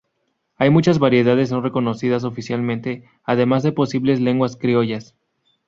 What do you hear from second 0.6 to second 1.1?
muchas